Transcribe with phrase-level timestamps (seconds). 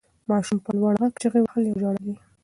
[0.29, 2.15] ماشوم په لوړ غږ چیغې وهلې او ژړل یې.